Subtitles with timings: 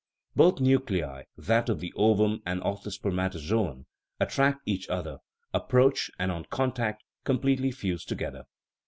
[0.35, 3.85] Both nuclei that of the ovum and of the spermatozoon
[4.19, 5.19] attract each other,
[5.53, 8.45] approach, and, on contact, completely fuse to gether.